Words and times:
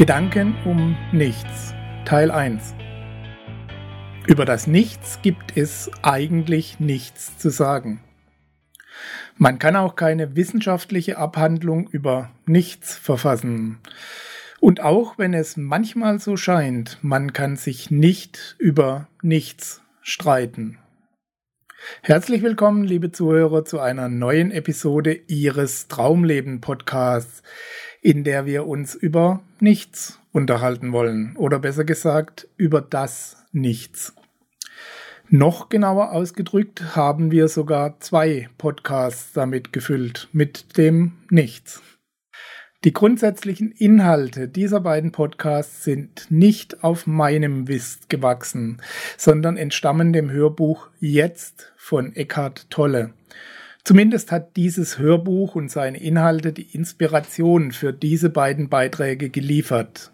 Gedanken 0.00 0.56
um 0.64 0.96
Nichts. 1.12 1.74
Teil 2.06 2.30
1. 2.30 2.74
Über 4.26 4.46
das 4.46 4.66
Nichts 4.66 5.18
gibt 5.20 5.58
es 5.58 5.90
eigentlich 6.00 6.80
nichts 6.80 7.36
zu 7.36 7.50
sagen. 7.50 8.02
Man 9.36 9.58
kann 9.58 9.76
auch 9.76 9.96
keine 9.96 10.36
wissenschaftliche 10.36 11.18
Abhandlung 11.18 11.86
über 11.86 12.30
nichts 12.46 12.94
verfassen. 12.94 13.80
Und 14.58 14.80
auch 14.80 15.18
wenn 15.18 15.34
es 15.34 15.58
manchmal 15.58 16.18
so 16.18 16.38
scheint, 16.38 16.96
man 17.02 17.34
kann 17.34 17.56
sich 17.56 17.90
nicht 17.90 18.56
über 18.58 19.06
nichts 19.20 19.82
streiten. 20.00 20.78
Herzlich 22.02 22.42
willkommen, 22.42 22.84
liebe 22.84 23.12
Zuhörer, 23.12 23.66
zu 23.66 23.80
einer 23.80 24.08
neuen 24.08 24.50
Episode 24.50 25.12
Ihres 25.12 25.88
Traumleben 25.88 26.62
Podcasts 26.62 27.42
in 28.00 28.24
der 28.24 28.46
wir 28.46 28.66
uns 28.66 28.94
über 28.94 29.42
nichts 29.60 30.18
unterhalten 30.32 30.92
wollen 30.92 31.36
oder 31.36 31.58
besser 31.58 31.84
gesagt 31.84 32.48
über 32.56 32.80
das 32.80 33.36
Nichts. 33.52 34.14
Noch 35.28 35.68
genauer 35.68 36.12
ausgedrückt 36.12 36.96
haben 36.96 37.30
wir 37.30 37.48
sogar 37.48 38.00
zwei 38.00 38.48
Podcasts 38.58 39.32
damit 39.32 39.72
gefüllt, 39.72 40.28
mit 40.32 40.76
dem 40.76 41.12
Nichts. 41.30 41.82
Die 42.82 42.94
grundsätzlichen 42.94 43.72
Inhalte 43.72 44.48
dieser 44.48 44.80
beiden 44.80 45.12
Podcasts 45.12 45.84
sind 45.84 46.26
nicht 46.30 46.82
auf 46.82 47.06
meinem 47.06 47.68
Wist 47.68 48.08
gewachsen, 48.08 48.80
sondern 49.18 49.56
entstammen 49.56 50.12
dem 50.12 50.30
Hörbuch 50.30 50.88
Jetzt 50.98 51.74
von 51.76 52.16
Eckhart 52.16 52.70
Tolle. 52.70 53.12
Zumindest 53.84 54.30
hat 54.30 54.56
dieses 54.56 54.98
Hörbuch 54.98 55.54
und 55.54 55.70
seine 55.70 56.00
Inhalte 56.00 56.52
die 56.52 56.74
Inspiration 56.74 57.72
für 57.72 57.92
diese 57.92 58.30
beiden 58.30 58.68
Beiträge 58.68 59.30
geliefert. 59.30 60.12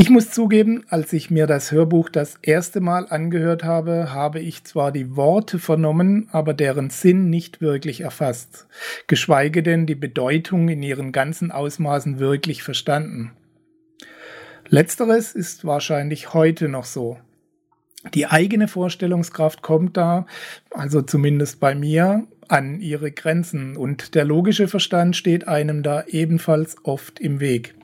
Ich 0.00 0.10
muss 0.10 0.30
zugeben, 0.30 0.84
als 0.90 1.12
ich 1.12 1.28
mir 1.28 1.48
das 1.48 1.72
Hörbuch 1.72 2.08
das 2.08 2.36
erste 2.40 2.80
Mal 2.80 3.08
angehört 3.08 3.64
habe, 3.64 4.12
habe 4.12 4.38
ich 4.38 4.62
zwar 4.62 4.92
die 4.92 5.16
Worte 5.16 5.58
vernommen, 5.58 6.28
aber 6.30 6.54
deren 6.54 6.88
Sinn 6.88 7.30
nicht 7.30 7.60
wirklich 7.60 8.02
erfasst, 8.02 8.68
geschweige 9.08 9.64
denn 9.64 9.86
die 9.86 9.96
Bedeutung 9.96 10.68
in 10.68 10.84
ihren 10.84 11.10
ganzen 11.10 11.50
Ausmaßen 11.50 12.20
wirklich 12.20 12.62
verstanden. 12.62 13.32
Letzteres 14.68 15.32
ist 15.32 15.64
wahrscheinlich 15.64 16.32
heute 16.32 16.68
noch 16.68 16.84
so. 16.84 17.18
Die 18.14 18.26
eigene 18.26 18.68
Vorstellungskraft 18.68 19.62
kommt 19.62 19.96
da, 19.96 20.26
also 20.70 21.02
zumindest 21.02 21.60
bei 21.60 21.74
mir, 21.74 22.26
an 22.48 22.80
ihre 22.80 23.10
Grenzen 23.12 23.76
und 23.76 24.14
der 24.14 24.24
logische 24.24 24.68
Verstand 24.68 25.16
steht 25.16 25.46
einem 25.46 25.82
da 25.82 26.04
ebenfalls 26.06 26.76
oft 26.82 27.20
im 27.20 27.40
Weg. 27.40 27.74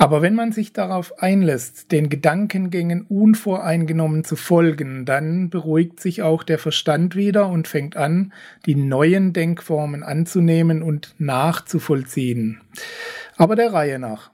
Aber 0.00 0.22
wenn 0.22 0.34
man 0.34 0.52
sich 0.52 0.72
darauf 0.72 1.20
einlässt, 1.20 1.90
den 1.90 2.08
Gedankengängen 2.08 3.02
unvoreingenommen 3.02 4.22
zu 4.22 4.36
folgen, 4.36 5.04
dann 5.04 5.50
beruhigt 5.50 6.00
sich 6.00 6.22
auch 6.22 6.44
der 6.44 6.58
Verstand 6.58 7.16
wieder 7.16 7.48
und 7.48 7.66
fängt 7.66 7.96
an, 7.96 8.32
die 8.64 8.76
neuen 8.76 9.32
Denkformen 9.32 10.04
anzunehmen 10.04 10.82
und 10.82 11.16
nachzuvollziehen. 11.18 12.60
Aber 13.36 13.56
der 13.56 13.72
Reihe 13.72 13.98
nach. 13.98 14.30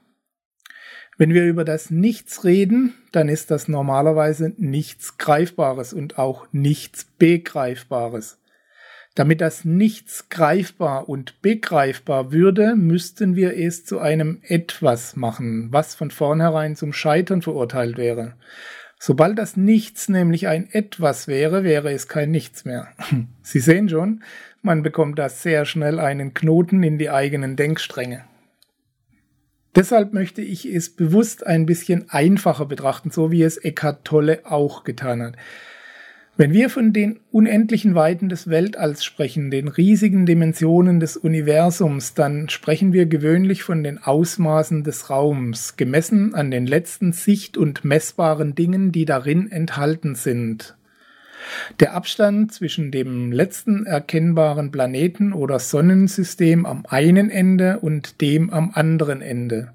Wenn 1.17 1.33
wir 1.33 1.45
über 1.45 1.63
das 1.63 1.91
Nichts 1.91 2.43
reden, 2.43 2.93
dann 3.11 3.29
ist 3.29 3.49
das 3.49 3.67
normalerweise 3.67 4.53
nichts 4.57 5.17
Greifbares 5.17 5.93
und 5.93 6.17
auch 6.17 6.47
nichts 6.51 7.05
Begreifbares. 7.17 8.37
Damit 9.15 9.39
das 9.39 9.63
Nichts 9.63 10.27
greifbar 10.27 11.07
und 11.07 11.41
begreifbar 11.41 12.33
würde, 12.33 12.75
müssten 12.75 13.37
wir 13.37 13.57
es 13.57 13.85
zu 13.85 13.99
einem 13.99 14.39
Etwas 14.43 15.15
machen, 15.15 15.69
was 15.71 15.95
von 15.95 16.11
vornherein 16.11 16.75
zum 16.75 16.91
Scheitern 16.91 17.41
verurteilt 17.41 17.97
wäre. 17.97 18.33
Sobald 18.99 19.39
das 19.39 19.55
Nichts 19.55 20.09
nämlich 20.09 20.49
ein 20.49 20.69
Etwas 20.69 21.29
wäre, 21.29 21.63
wäre 21.63 21.93
es 21.93 22.09
kein 22.09 22.29
Nichts 22.29 22.65
mehr. 22.65 22.89
Sie 23.41 23.61
sehen 23.61 23.87
schon, 23.87 24.21
man 24.61 24.83
bekommt 24.83 25.17
da 25.17 25.29
sehr 25.29 25.63
schnell 25.63 25.99
einen 25.99 26.33
Knoten 26.33 26.83
in 26.83 26.97
die 26.97 27.09
eigenen 27.09 27.55
Denkstränge. 27.55 28.25
Deshalb 29.75 30.13
möchte 30.13 30.41
ich 30.41 30.65
es 30.65 30.89
bewusst 30.89 31.45
ein 31.45 31.65
bisschen 31.65 32.09
einfacher 32.09 32.65
betrachten, 32.65 33.11
so 33.11 33.31
wie 33.31 33.43
es 33.43 33.57
Eckhart 33.57 34.05
Tolle 34.05 34.41
auch 34.45 34.85
getan 34.85 35.21
hat. 35.21 35.35
Wenn 36.37 36.51
wir 36.51 36.69
von 36.69 36.91
den 36.91 37.19
unendlichen 37.31 37.95
Weiten 37.95 38.27
des 38.27 38.49
Weltalls 38.49 39.05
sprechen, 39.05 39.51
den 39.51 39.69
riesigen 39.69 40.25
Dimensionen 40.25 40.99
des 40.99 41.15
Universums, 41.15 42.13
dann 42.13 42.49
sprechen 42.49 42.91
wir 42.91 43.05
gewöhnlich 43.05 43.63
von 43.63 43.83
den 43.83 43.97
Ausmaßen 43.97 44.83
des 44.83 45.09
Raums, 45.09 45.77
gemessen 45.77 46.35
an 46.35 46.51
den 46.51 46.67
letzten 46.67 47.13
sicht- 47.13 47.57
und 47.57 47.85
messbaren 47.85 48.53
Dingen, 48.53 48.91
die 48.91 49.05
darin 49.05 49.49
enthalten 49.49 50.15
sind. 50.15 50.75
Der 51.79 51.93
Abstand 51.93 52.53
zwischen 52.53 52.91
dem 52.91 53.31
letzten 53.31 53.85
erkennbaren 53.85 54.71
Planeten 54.71 55.33
oder 55.33 55.59
Sonnensystem 55.59 56.65
am 56.65 56.85
einen 56.87 57.29
Ende 57.29 57.79
und 57.79 58.21
dem 58.21 58.49
am 58.49 58.71
anderen 58.73 59.21
Ende. 59.21 59.73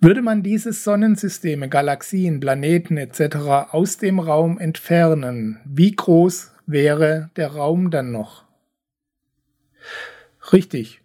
Würde 0.00 0.22
man 0.22 0.42
diese 0.42 0.72
Sonnensysteme, 0.72 1.68
Galaxien, 1.68 2.38
Planeten 2.38 2.96
etc. 2.98 3.36
aus 3.70 3.96
dem 3.96 4.18
Raum 4.18 4.58
entfernen, 4.58 5.60
wie 5.64 5.92
groß 5.92 6.52
wäre 6.66 7.30
der 7.36 7.48
Raum 7.48 7.90
dann 7.90 8.12
noch? 8.12 8.44
Richtig, 10.52 11.00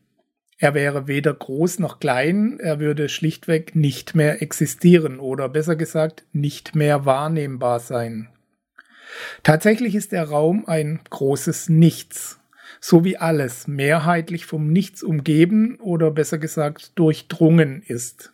er 0.58 0.74
wäre 0.74 1.08
weder 1.08 1.34
groß 1.34 1.80
noch 1.80 2.02
klein, 2.02 2.60
er 2.60 2.82
würde 2.82 3.08
schlichtweg 3.08 3.74
nicht 3.76 4.16
mehr 4.16 4.42
existieren 4.42 5.20
oder 5.20 5.48
besser 5.48 5.78
gesagt 5.78 6.26
nicht 6.34 6.76
mehr 6.76 7.06
wahrnehmbar 7.06 7.80
sein. 7.80 8.28
Tatsächlich 9.44 9.96
ist 9.96 10.12
der 10.12 10.26
Raum 10.26 10.66
ein 10.68 11.00
großes 11.10 11.70
Nichts, 11.70 12.40
so 12.80 13.04
wie 13.04 13.18
alles 13.18 13.68
mehrheitlich 13.68 14.46
vom 14.46 14.72
Nichts 14.72 15.04
umgeben 15.04 15.78
oder 15.80 16.12
besser 16.12 16.38
gesagt 16.38 16.98
durchdrungen 16.98 17.82
ist. 17.82 18.34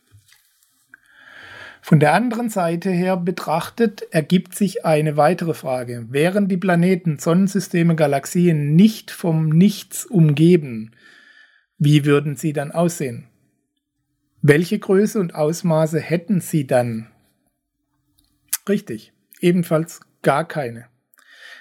Von 1.81 2.00
der 2.00 2.13
anderen 2.13 2.50
Seite 2.50 2.90
her 2.90 3.16
betrachtet 3.16 4.08
ergibt 4.09 4.56
sich 4.56 4.86
eine 4.86 5.18
weitere 5.18 5.53
Frage. 5.53 6.08
Wären 6.09 6.47
die 6.47 6.58
Planeten, 6.58 7.19
Sonnensysteme, 7.19 7.96
Galaxien 7.96 8.75
nicht 8.75 9.12
vom 9.12 9.50
Nichts 9.50 10.03
umgeben, 10.03 10.96
wie 11.78 12.06
würden 12.06 12.38
sie 12.38 12.53
dann 12.53 12.72
aussehen? 12.72 13.28
Welche 14.42 14.80
Größe 14.80 15.19
und 15.19 15.36
Ausmaße 15.36 16.00
hätten 16.00 16.40
sie 16.40 16.66
dann? 16.66 17.12
Richtig, 18.68 19.13
ebenfalls 19.42 20.02
gar 20.25 20.46
keine. 20.46 20.88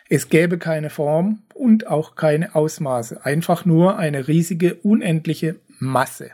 Es 0.08 0.28
gäbe 0.28 0.58
keine 0.58 0.90
Form 0.90 1.42
und 1.54 1.86
auch 1.86 2.16
keine 2.16 2.54
Ausmaße, 2.54 3.24
einfach 3.24 3.64
nur 3.64 3.98
eine 3.98 4.26
riesige, 4.26 4.74
unendliche 4.76 5.60
Masse. 5.78 6.30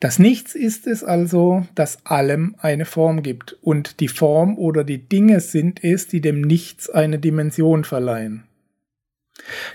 Das 0.00 0.18
Nichts 0.18 0.54
ist 0.54 0.86
es 0.86 1.02
also, 1.02 1.66
das 1.74 2.04
allem 2.04 2.56
eine 2.58 2.84
Form 2.84 3.22
gibt, 3.22 3.56
und 3.62 4.00
die 4.00 4.08
Form 4.08 4.58
oder 4.58 4.84
die 4.84 5.08
Dinge 5.08 5.40
sind 5.40 5.82
es, 5.82 6.06
die 6.08 6.20
dem 6.20 6.42
Nichts 6.42 6.90
eine 6.90 7.18
Dimension 7.18 7.84
verleihen. 7.84 8.44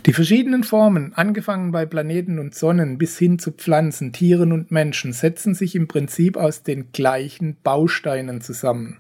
Die 0.06 0.13
verschiedenen 0.13 0.63
Formen, 0.63 1.13
angefangen 1.13 1.72
bei 1.72 1.86
Planeten 1.86 2.39
und 2.39 2.56
Sonnen 2.56 2.98
bis 2.98 3.18
hin 3.18 3.39
zu 3.39 3.51
Pflanzen, 3.51 4.12
Tieren 4.12 4.51
und 4.51 4.69
Menschen, 4.69 5.13
setzen 5.13 5.56
sich 5.56 5.75
im 5.75 5.88
Prinzip 5.88 6.36
aus 6.36 6.63
den 6.63 6.92
gleichen 6.92 7.57
Bausteinen 7.63 8.42
zusammen. 8.42 9.00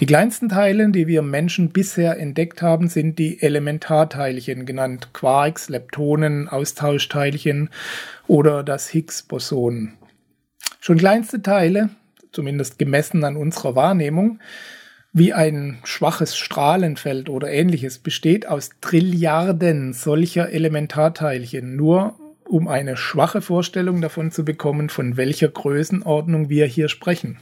Die 0.00 0.06
kleinsten 0.06 0.48
Teile, 0.48 0.90
die 0.90 1.06
wir 1.06 1.22
Menschen 1.22 1.70
bisher 1.70 2.18
entdeckt 2.18 2.62
haben, 2.62 2.88
sind 2.88 3.16
die 3.20 3.40
Elementarteilchen, 3.40 4.66
genannt 4.66 5.10
Quarks, 5.12 5.68
Leptonen, 5.68 6.48
Austauschteilchen 6.48 7.70
oder 8.26 8.64
das 8.64 8.88
Higgs-Boson. 8.88 9.94
Schon 10.80 10.98
kleinste 10.98 11.42
Teile, 11.42 11.90
zumindest 12.32 12.80
gemessen 12.80 13.22
an 13.22 13.36
unserer 13.36 13.76
Wahrnehmung, 13.76 14.40
wie 15.12 15.32
ein 15.32 15.78
schwaches 15.84 16.36
Strahlenfeld 16.36 17.28
oder 17.30 17.48
ähnliches, 17.48 18.00
besteht 18.00 18.48
aus 18.48 18.70
Trilliarden 18.80 19.92
solcher 19.92 20.50
Elementarteilchen. 20.50 21.76
Nur 21.76 22.16
um 22.48 22.66
eine 22.66 22.96
schwache 22.96 23.40
Vorstellung 23.40 24.00
davon 24.00 24.32
zu 24.32 24.44
bekommen, 24.44 24.88
von 24.88 25.16
welcher 25.16 25.48
Größenordnung 25.48 26.48
wir 26.48 26.66
hier 26.66 26.88
sprechen. 26.88 27.38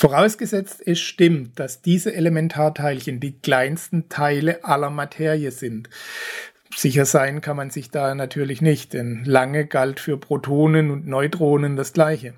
Vorausgesetzt, 0.00 0.80
es 0.86 0.98
stimmt, 0.98 1.58
dass 1.58 1.82
diese 1.82 2.14
Elementarteilchen 2.14 3.20
die 3.20 3.38
kleinsten 3.38 4.08
Teile 4.08 4.64
aller 4.64 4.88
Materie 4.88 5.50
sind. 5.50 5.90
Sicher 6.74 7.04
sein 7.04 7.42
kann 7.42 7.58
man 7.58 7.68
sich 7.68 7.90
da 7.90 8.14
natürlich 8.14 8.62
nicht, 8.62 8.94
denn 8.94 9.26
lange 9.26 9.66
galt 9.66 10.00
für 10.00 10.16
Protonen 10.16 10.90
und 10.90 11.06
Neutronen 11.06 11.76
das 11.76 11.92
gleiche. 11.92 12.32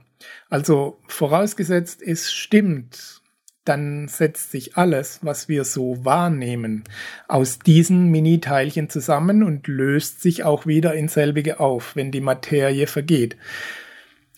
Also 0.51 0.99
vorausgesetzt, 1.07 2.03
es 2.03 2.33
stimmt, 2.33 3.21
dann 3.65 4.09
setzt 4.09 4.51
sich 4.51 4.77
alles, 4.77 5.21
was 5.23 5.49
wir 5.49 5.63
so 5.63 6.05
wahrnehmen, 6.05 6.83
aus 7.29 7.61
diesen 7.61 8.11
Mini-Teilchen 8.11 8.91
zusammen 8.91 9.45
und 9.45 9.69
löst 9.69 10.21
sich 10.21 10.43
auch 10.43 10.67
wieder 10.67 10.95
in 10.95 11.07
selbige 11.07 11.61
auf, 11.61 11.95
wenn 11.95 12.11
die 12.11 12.23
Materie 12.23 12.89
vergeht. 12.89 13.37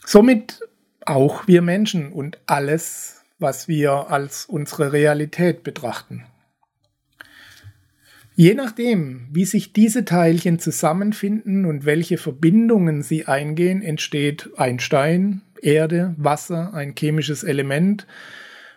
Somit 0.04 0.60
auch 1.06 1.46
wir 1.46 1.62
Menschen 1.62 2.12
und 2.12 2.38
alles, 2.46 3.22
was 3.38 3.68
wir 3.68 4.10
als 4.10 4.46
unsere 4.46 4.92
Realität 4.92 5.62
betrachten. 5.62 6.24
Je 8.36 8.54
nachdem, 8.54 9.28
wie 9.30 9.44
sich 9.44 9.72
diese 9.72 10.04
Teilchen 10.04 10.58
zusammenfinden 10.58 11.66
und 11.66 11.84
welche 11.84 12.18
Verbindungen 12.18 13.02
sie 13.02 13.26
eingehen, 13.26 13.80
entsteht 13.80 14.50
ein 14.56 14.80
Stein, 14.80 15.42
Erde, 15.62 16.14
Wasser, 16.18 16.74
ein 16.74 16.94
chemisches 16.98 17.44
Element 17.44 18.06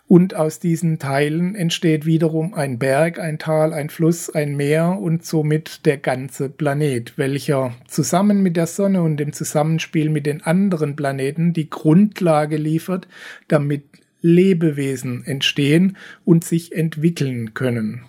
und 0.07 0.36
aus 0.36 0.59
diesen 0.59 1.00
Teilen 1.00 1.56
entsteht 1.56 2.06
wiederum 2.06 2.54
ein 2.54 2.80
Berg, 2.80 3.19
ein 3.19 3.39
Tal, 3.39 3.74
ein 3.74 3.89
Fluss, 3.89 4.30
ein 4.30 4.56
Meer 4.56 4.98
und 5.00 5.25
somit 5.25 5.86
der 5.86 5.98
ganze 5.98 6.50
Planet, 6.50 7.18
welcher 7.18 7.74
zusammen 7.88 8.42
mit 8.42 8.56
der 8.56 8.68
Sonne 8.68 9.01
und 9.01 9.18
dem 9.18 9.33
Zusammenspiel 9.33 10.09
mit 10.09 10.25
den 10.25 10.42
anderen 10.42 10.95
Planeten 10.95 11.54
die 11.54 11.69
Grundlage 11.69 12.57
liefert, 12.57 13.07
damit 13.48 13.83
Lebewesen 14.21 15.25
entstehen 15.25 15.98
und 16.25 16.44
sich 16.44 16.74
entwickeln 16.74 17.53
können. 17.53 18.03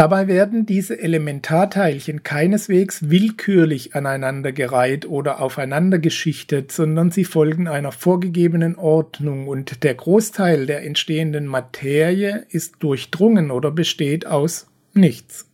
Dabei 0.00 0.28
werden 0.28 0.64
diese 0.64 0.98
Elementarteilchen 0.98 2.22
keineswegs 2.22 3.10
willkürlich 3.10 3.94
aneinandergereiht 3.94 5.04
oder 5.04 5.42
aufeinander 5.42 5.98
geschichtet, 5.98 6.72
sondern 6.72 7.10
sie 7.10 7.26
folgen 7.26 7.68
einer 7.68 7.92
vorgegebenen 7.92 8.76
Ordnung 8.76 9.46
und 9.46 9.84
der 9.84 9.94
Großteil 9.94 10.64
der 10.64 10.84
entstehenden 10.86 11.44
Materie 11.46 12.46
ist 12.48 12.76
durchdrungen 12.78 13.50
oder 13.50 13.70
besteht 13.70 14.26
aus 14.26 14.68
nichts. 14.94 15.50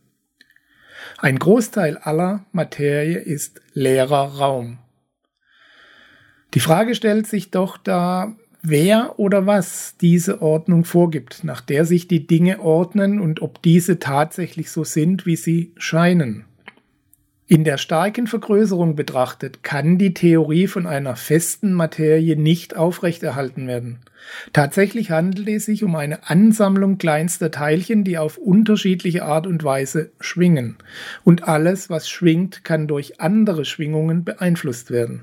Ein 1.17 1.39
Großteil 1.39 1.97
aller 1.97 2.45
Materie 2.53 3.17
ist 3.17 3.59
leerer 3.73 4.37
Raum. 4.37 4.77
Die 6.53 6.61
Frage 6.61 6.95
stellt 6.95 7.27
sich 7.27 7.51
doch 7.51 7.75
da, 7.75 8.36
wer 8.61 9.17
oder 9.17 9.45
was 9.45 9.95
diese 9.99 10.41
Ordnung 10.41 10.85
vorgibt, 10.85 11.43
nach 11.43 11.61
der 11.61 11.85
sich 11.85 12.07
die 12.07 12.27
Dinge 12.27 12.59
ordnen 12.59 13.19
und 13.19 13.41
ob 13.41 13.61
diese 13.61 13.99
tatsächlich 13.99 14.71
so 14.71 14.83
sind, 14.83 15.25
wie 15.25 15.35
sie 15.35 15.71
scheinen. 15.77 16.45
In 17.49 17.63
der 17.63 17.77
starken 17.77 18.27
Vergrößerung 18.27 18.97
betrachtet 18.97 19.63
kann 19.63 19.97
die 19.97 20.13
Theorie 20.13 20.67
von 20.67 20.85
einer 20.85 21.15
festen 21.15 21.71
Materie 21.71 22.35
nicht 22.35 22.75
aufrechterhalten 22.75 23.67
werden. 23.67 23.99
Tatsächlich 24.51 25.11
handelt 25.11 25.47
es 25.47 25.63
sich 25.63 25.85
um 25.85 25.95
eine 25.95 26.29
Ansammlung 26.29 26.97
kleinster 26.97 27.49
Teilchen, 27.49 28.03
die 28.03 28.17
auf 28.17 28.37
unterschiedliche 28.37 29.23
Art 29.23 29.47
und 29.47 29.63
Weise 29.63 30.11
schwingen. 30.19 30.75
Und 31.23 31.47
alles, 31.47 31.89
was 31.89 32.09
schwingt, 32.09 32.65
kann 32.65 32.85
durch 32.85 33.21
andere 33.21 33.63
Schwingungen 33.63 34.25
beeinflusst 34.25 34.91
werden. 34.91 35.21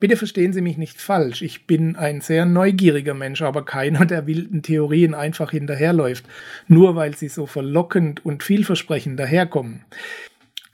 Bitte 0.00 0.16
verstehen 0.16 0.52
Sie 0.52 0.60
mich 0.60 0.78
nicht 0.78 1.00
falsch. 1.00 1.42
Ich 1.42 1.66
bin 1.66 1.96
ein 1.96 2.20
sehr 2.20 2.46
neugieriger 2.46 3.14
Mensch, 3.14 3.42
aber 3.42 3.64
keiner, 3.64 4.06
der 4.06 4.28
wilden 4.28 4.62
Theorien 4.62 5.12
einfach 5.12 5.50
hinterherläuft, 5.50 6.24
nur 6.68 6.94
weil 6.94 7.16
sie 7.16 7.28
so 7.28 7.46
verlockend 7.46 8.24
und 8.24 8.44
vielversprechend 8.44 9.18
daherkommen. 9.18 9.84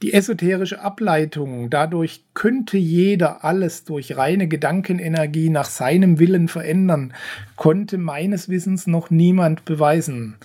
Die 0.03 0.13
esoterische 0.13 0.83
Ableitung, 0.83 1.71
dadurch 1.71 2.25
könnte 2.35 2.77
jeder 2.77 3.43
alles 3.43 3.85
durch 3.85 4.19
reine 4.19 4.49
Gedankenenergie 4.49 5.49
nach 5.49 5.65
seinem 5.65 6.19
Willen 6.19 6.49
verändern, 6.49 7.15
konnte 7.57 7.97
meines 7.97 8.51
Wissens 8.51 8.87
noch 8.87 9.09
niemand 9.09 9.65
beweisen. 9.65 10.37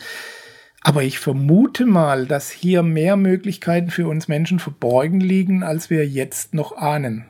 Aber 0.82 1.04
ich 1.04 1.20
vermute 1.20 1.86
mal, 1.86 2.26
dass 2.26 2.50
hier 2.50 2.84
mehr 2.84 3.18
Möglichkeiten 3.18 3.90
für 3.90 4.08
uns 4.08 4.30
Menschen 4.30 4.60
verborgen 4.60 5.20
liegen, 5.20 5.64
als 5.64 5.90
wir 5.90 6.08
jetzt 6.08 6.54
noch 6.54 6.78
ahnen. 6.78 7.26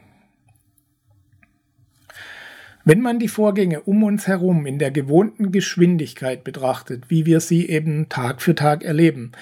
Wenn 2.90 3.02
man 3.02 3.20
die 3.20 3.28
Vorgänge 3.28 3.82
um 3.82 4.02
uns 4.02 4.26
herum 4.26 4.66
in 4.66 4.80
der 4.80 4.90
gewohnten 4.90 5.52
Geschwindigkeit 5.52 6.44
betrachtet, 6.44 7.12
wie 7.12 7.28
wir 7.28 7.40
sie 7.40 7.70
eben 7.70 8.10
Tag 8.10 8.42
für 8.42 8.56
Tag 8.56 8.84
erleben, 8.84 9.34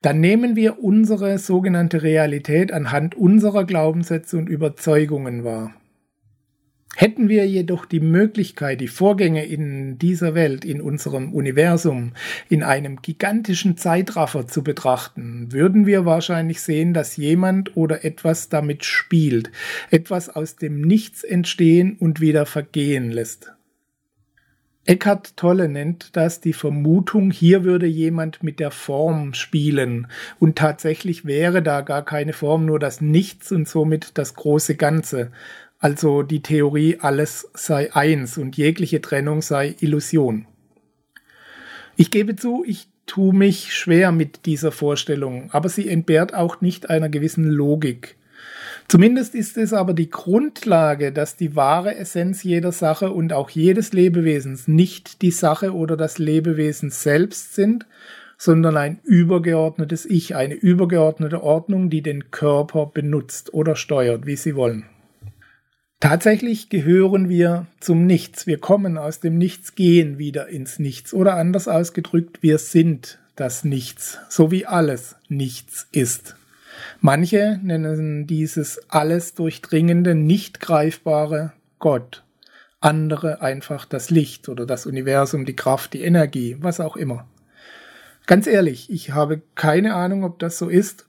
dann 0.00 0.20
nehmen 0.20 0.56
wir 0.56 0.82
unsere 0.82 1.36
sogenannte 1.36 2.02
Realität 2.02 2.72
anhand 2.72 3.14
unserer 3.14 3.66
Glaubenssätze 3.66 4.38
und 4.38 4.48
Überzeugungen 4.48 5.44
wahr. 5.44 5.74
Hätten 7.00 7.28
wir 7.28 7.46
jedoch 7.46 7.86
die 7.86 8.00
Möglichkeit, 8.00 8.80
die 8.80 8.88
Vorgänge 8.88 9.46
in 9.46 10.00
dieser 10.00 10.34
Welt, 10.34 10.64
in 10.64 10.80
unserem 10.80 11.32
Universum, 11.32 12.14
in 12.48 12.64
einem 12.64 13.02
gigantischen 13.02 13.76
Zeitraffer 13.76 14.48
zu 14.48 14.64
betrachten, 14.64 15.52
würden 15.52 15.86
wir 15.86 16.06
wahrscheinlich 16.06 16.60
sehen, 16.60 16.94
dass 16.94 17.16
jemand 17.16 17.76
oder 17.76 18.04
etwas 18.04 18.48
damit 18.48 18.84
spielt, 18.84 19.52
etwas 19.92 20.28
aus 20.28 20.56
dem 20.56 20.80
Nichts 20.80 21.22
entstehen 21.22 21.96
und 22.00 22.20
wieder 22.20 22.46
vergehen 22.46 23.12
lässt. 23.12 23.52
Eckhart 24.84 25.36
Tolle 25.36 25.68
nennt 25.68 26.16
das 26.16 26.40
die 26.40 26.54
Vermutung, 26.54 27.30
hier 27.30 27.62
würde 27.62 27.86
jemand 27.86 28.42
mit 28.42 28.58
der 28.58 28.72
Form 28.72 29.34
spielen 29.34 30.08
und 30.40 30.56
tatsächlich 30.56 31.24
wäre 31.24 31.62
da 31.62 31.82
gar 31.82 32.04
keine 32.04 32.32
Form, 32.32 32.66
nur 32.66 32.80
das 32.80 33.00
Nichts 33.00 33.52
und 33.52 33.68
somit 33.68 34.18
das 34.18 34.34
große 34.34 34.74
Ganze. 34.74 35.30
Also 35.78 36.22
die 36.22 36.42
Theorie, 36.42 36.98
alles 37.00 37.48
sei 37.54 37.94
eins 37.94 38.36
und 38.36 38.56
jegliche 38.56 39.00
Trennung 39.00 39.42
sei 39.42 39.76
Illusion. 39.80 40.46
Ich 41.96 42.10
gebe 42.10 42.34
zu, 42.34 42.64
ich 42.66 42.88
tue 43.06 43.32
mich 43.32 43.74
schwer 43.74 44.12
mit 44.12 44.46
dieser 44.46 44.72
Vorstellung, 44.72 45.50
aber 45.52 45.68
sie 45.68 45.88
entbehrt 45.88 46.34
auch 46.34 46.60
nicht 46.60 46.90
einer 46.90 47.08
gewissen 47.08 47.44
Logik. 47.44 48.16
Zumindest 48.88 49.34
ist 49.34 49.56
es 49.56 49.72
aber 49.72 49.94
die 49.94 50.10
Grundlage, 50.10 51.12
dass 51.12 51.36
die 51.36 51.54
wahre 51.54 51.94
Essenz 51.96 52.42
jeder 52.42 52.72
Sache 52.72 53.10
und 53.10 53.32
auch 53.32 53.50
jedes 53.50 53.92
Lebewesens 53.92 54.66
nicht 54.66 55.22
die 55.22 55.30
Sache 55.30 55.74
oder 55.74 55.96
das 55.96 56.18
Lebewesen 56.18 56.90
selbst 56.90 57.54
sind, 57.54 57.86
sondern 58.36 58.76
ein 58.76 59.00
übergeordnetes 59.04 60.06
Ich, 60.06 60.36
eine 60.36 60.54
übergeordnete 60.54 61.42
Ordnung, 61.42 61.90
die 61.90 62.02
den 62.02 62.30
Körper 62.30 62.86
benutzt 62.86 63.52
oder 63.52 63.76
steuert, 63.76 64.26
wie 64.26 64.36
sie 64.36 64.54
wollen. 64.54 64.84
Tatsächlich 66.00 66.68
gehören 66.68 67.28
wir 67.28 67.66
zum 67.80 68.06
Nichts. 68.06 68.46
Wir 68.46 68.58
kommen 68.58 68.98
aus 68.98 69.18
dem 69.18 69.36
Nichts, 69.36 69.74
gehen 69.74 70.16
wieder 70.16 70.48
ins 70.48 70.78
Nichts. 70.78 71.12
Oder 71.12 71.34
anders 71.34 71.66
ausgedrückt, 71.66 72.40
wir 72.40 72.58
sind 72.58 73.18
das 73.34 73.64
Nichts, 73.64 74.18
so 74.28 74.52
wie 74.52 74.64
alles 74.64 75.16
nichts 75.28 75.88
ist. 75.90 76.36
Manche 77.00 77.58
nennen 77.64 78.28
dieses 78.28 78.80
alles 78.88 79.34
durchdringende, 79.34 80.14
nicht 80.14 80.60
greifbare 80.60 81.52
Gott. 81.80 82.24
Andere 82.80 83.42
einfach 83.42 83.84
das 83.84 84.10
Licht 84.10 84.48
oder 84.48 84.66
das 84.66 84.86
Universum, 84.86 85.44
die 85.44 85.56
Kraft, 85.56 85.94
die 85.94 86.02
Energie, 86.02 86.56
was 86.60 86.78
auch 86.78 86.96
immer. 86.96 87.26
Ganz 88.26 88.46
ehrlich, 88.46 88.88
ich 88.90 89.12
habe 89.12 89.42
keine 89.56 89.94
Ahnung, 89.94 90.22
ob 90.22 90.38
das 90.38 90.58
so 90.58 90.68
ist 90.68 91.06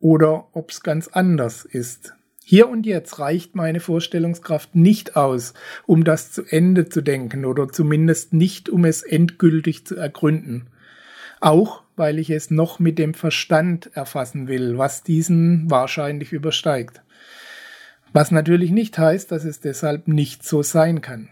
oder 0.00 0.48
ob 0.52 0.70
es 0.70 0.82
ganz 0.82 1.08
anders 1.08 1.66
ist. 1.66 2.14
Hier 2.44 2.68
und 2.68 2.86
jetzt 2.86 3.18
reicht 3.18 3.54
meine 3.54 3.80
Vorstellungskraft 3.80 4.74
nicht 4.74 5.16
aus, 5.16 5.54
um 5.86 6.04
das 6.04 6.32
zu 6.32 6.44
Ende 6.44 6.88
zu 6.88 7.00
denken 7.00 7.44
oder 7.44 7.68
zumindest 7.68 8.32
nicht, 8.32 8.68
um 8.68 8.84
es 8.84 9.02
endgültig 9.02 9.86
zu 9.86 9.96
ergründen. 9.96 10.66
Auch 11.40 11.82
weil 11.96 12.18
ich 12.18 12.30
es 12.30 12.50
noch 12.50 12.78
mit 12.78 12.98
dem 12.98 13.14
Verstand 13.14 13.90
erfassen 13.94 14.48
will, 14.48 14.78
was 14.78 15.02
diesen 15.02 15.70
wahrscheinlich 15.70 16.32
übersteigt. 16.32 17.02
Was 18.12 18.30
natürlich 18.30 18.70
nicht 18.70 18.98
heißt, 18.98 19.30
dass 19.32 19.44
es 19.44 19.60
deshalb 19.60 20.08
nicht 20.08 20.44
so 20.44 20.62
sein 20.62 21.00
kann. 21.00 21.28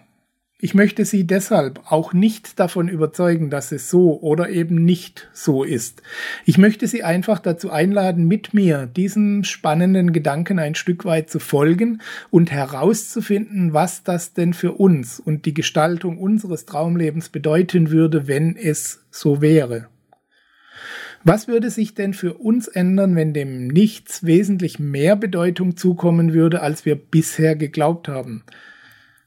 Ich 0.63 0.75
möchte 0.75 1.07
Sie 1.07 1.27
deshalb 1.27 1.81
auch 1.91 2.13
nicht 2.13 2.61
davon 2.61 2.89
überzeugen, 2.89 3.49
dass 3.49 3.73
es 3.73 3.89
so 3.89 4.21
oder 4.21 4.51
eben 4.51 4.85
nicht 4.85 5.31
so 5.33 5.65
ist. 5.65 6.03
Ich 6.45 6.59
möchte 6.59 6.87
Sie 6.87 7.03
einfach 7.03 7.39
dazu 7.39 7.71
einladen, 7.71 8.29
mit 8.29 8.53
mir 8.53 8.87
diesem 8.87 9.43
spannenden 9.45 10.13
Gedanken 10.13 10.59
ein 10.59 10.75
Stück 10.75 11.07
weit 11.07 11.31
zu 11.31 11.39
folgen 11.39 12.03
und 12.31 12.51
herauszufinden, 12.51 13.73
was 13.73 14.03
das 14.03 14.35
denn 14.35 14.53
für 14.53 14.73
uns 14.73 15.19
und 15.19 15.47
die 15.47 15.55
Gestaltung 15.55 16.19
unseres 16.19 16.67
Traumlebens 16.67 17.31
bedeuten 17.31 17.91
würde, 17.91 18.29
wenn 18.29 18.55
es 18.55 19.03
so 19.11 19.41
wäre. 19.41 19.89
Was 21.25 21.49
würde 21.49 21.71
sich 21.71 21.95
denn 21.95 22.13
für 22.13 22.35
uns 22.35 22.69
ändern, 22.69 23.17
wenn 23.17 23.33
dem 23.33 23.69
Nichts 23.69 24.25
wesentlich 24.25 24.79
mehr 24.79 25.17
Bedeutung 25.17 25.79
zukommen 25.79 26.35
würde, 26.35 26.61
als 26.61 26.85
wir 26.85 26.97
bisher 26.97 27.57
geglaubt 27.57 28.09
haben? 28.09 28.43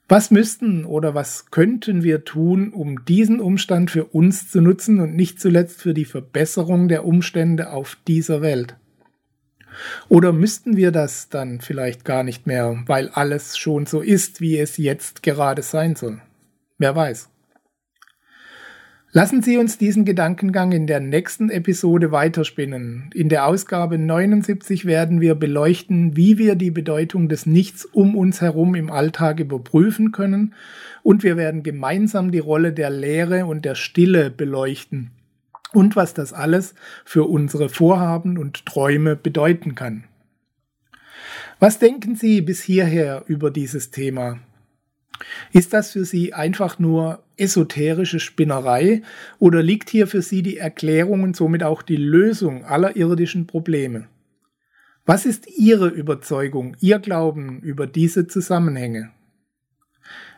Was 0.08 0.32
müssten 0.32 0.86
oder 0.86 1.16
was 1.16 1.50
könnten 1.50 2.04
wir 2.04 2.26
tun, 2.26 2.74
um 2.74 3.06
diesen 3.06 3.40
Umstand 3.40 3.90
für 3.90 4.06
uns 4.06 4.52
zu 4.52 4.62
nutzen 4.62 5.00
und 5.00 5.16
nicht 5.16 5.40
zuletzt 5.40 5.82
für 5.82 5.94
die 5.94 6.06
Verbesserung 6.06 6.88
der 6.88 7.06
Umstände 7.06 7.72
auf 7.72 7.98
dieser 8.08 8.42
Welt? 8.42 8.76
Oder 10.10 10.34
müssten 10.34 10.78
wir 10.78 10.92
das 10.92 11.30
dann 11.30 11.62
vielleicht 11.62 12.06
gar 12.06 12.24
nicht 12.24 12.46
mehr, 12.46 12.84
weil 12.86 13.10
alles 13.10 13.58
schon 13.58 13.86
so 13.86 14.02
ist, 14.02 14.42
wie 14.42 14.58
es 14.58 14.78
jetzt 14.78 15.24
gerade 15.24 15.62
sein 15.62 15.96
soll? 15.96 16.22
Wer 16.78 16.96
weiß. 16.96 17.30
Lassen 19.16 19.44
Sie 19.44 19.60
uns 19.60 19.78
diesen 19.78 20.06
Gedankengang 20.06 20.72
in 20.72 20.88
der 20.88 21.00
nächsten 21.00 21.52
Episode 21.52 22.12
weiterspinnen. 22.12 23.12
In 23.14 23.30
der 23.30 23.46
Ausgabe 23.46 24.00
79 24.00 24.86
werden 24.86 25.22
wir 25.22 25.36
beleuchten, 25.36 26.18
wie 26.18 26.40
wir 26.40 26.56
die 26.56 26.72
Bedeutung 26.72 27.30
des 27.30 27.46
Nichts 27.46 27.86
um 27.86 28.16
uns 28.16 28.42
herum 28.42 28.74
im 28.74 28.90
Alltag 28.90 29.40
überprüfen 29.40 30.12
können 30.12 30.56
und 31.04 31.22
wir 31.22 31.38
werden 31.38 31.62
gemeinsam 31.62 32.32
die 32.32 32.40
Rolle 32.40 32.74
der 32.74 32.90
Leere 32.90 33.46
und 33.46 33.66
der 33.66 33.76
Stille 33.76 34.32
beleuchten 34.32 35.12
und 35.74 35.96
was 35.96 36.16
das 36.16 36.34
alles 36.34 36.74
für 37.06 37.26
unsere 37.26 37.70
Vorhaben 37.70 38.40
und 38.40 38.66
Träume 38.66 39.16
bedeuten 39.16 39.76
kann. 39.76 40.06
Was 41.60 41.78
denken 41.78 42.16
Sie 42.16 42.42
bis 42.42 42.64
hierher 42.64 43.26
über 43.28 43.52
dieses 43.52 43.92
Thema? 43.92 44.40
Ist 45.52 45.74
das 45.74 45.92
für 45.92 46.06
Sie 46.06 46.34
einfach 46.34 46.80
nur 46.80 47.24
esoterische 47.38 48.20
Spinnerei 48.20 49.02
oder 49.40 49.62
liegt 49.62 49.90
hier 49.90 50.08
für 50.08 50.22
Sie 50.22 50.42
die 50.42 50.58
Erklärung 50.58 51.24
und 51.24 51.36
somit 51.36 51.64
auch 51.64 51.82
die 51.82 51.98
Lösung 51.98 52.66
aller 52.66 52.96
irdischen 52.96 53.48
Probleme? 53.48 54.08
Was 55.06 55.26
ist 55.26 55.48
Ihre 55.58 55.88
Überzeugung, 55.88 56.78
Ihr 56.80 57.00
Glauben 57.00 57.60
über 57.60 57.88
diese 57.88 58.28
Zusammenhänge? 58.28 59.12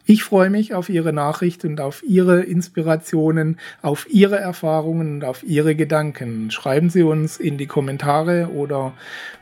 Ich 0.08 0.24
freue 0.24 0.51
mich 0.51 0.75
auf 0.75 0.89
Ihre 0.89 1.13
Nachricht 1.13 1.65
und 1.65 1.82
auf 1.82 2.03
Ihre 2.03 2.41
Inspirationen, 2.41 3.60
auf 3.82 4.08
Ihre 4.10 4.38
Erfahrungen 4.38 5.15
und 5.15 5.24
auf 5.24 5.44
Ihre 5.44 5.75
Gedanken. 5.75 6.51
Schreiben 6.51 6.89
Sie 6.91 7.01
uns 7.01 7.38
in 7.38 7.58
die 7.58 7.65
Kommentare 7.65 8.50
oder 8.53 8.94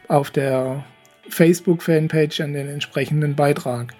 auf 0.07 0.31
der 0.31 0.85
Facebook-Fanpage 1.29 2.41
an 2.41 2.53
den 2.53 2.67
entsprechenden 2.67 3.35
Beitrag. 3.35 3.93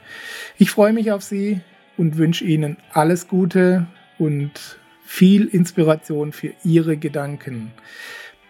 Ich 0.58 0.72
freue 0.72 0.94
mich 0.94 1.12
auf 1.12 1.24
Sie 1.24 1.62
und 1.98 2.18
wünsche 2.18 2.44
Ihnen 2.46 2.78
alles 2.92 3.28
Gute 3.28 3.88
und 4.18 4.80
viel 5.06 5.46
Inspiration 5.46 6.32
für 6.32 6.54
Ihre 6.64 6.98
Gedanken. 6.98 7.72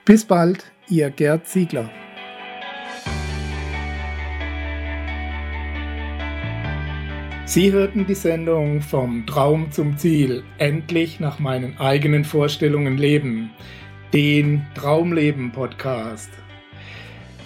Bis 0.05 0.25
bald, 0.25 0.71
Ihr 0.87 1.09
Gerd 1.09 1.47
Ziegler. 1.47 1.89
Sie 7.45 7.71
hörten 7.71 8.07
die 8.07 8.15
Sendung 8.15 8.81
Vom 8.81 9.25
Traum 9.27 9.71
zum 9.71 9.97
Ziel, 9.97 10.43
endlich 10.57 11.19
nach 11.19 11.39
meinen 11.39 11.77
eigenen 11.77 12.23
Vorstellungen 12.23 12.97
leben, 12.97 13.51
den 14.13 14.65
Traumleben 14.73 15.51
Podcast. 15.51 16.31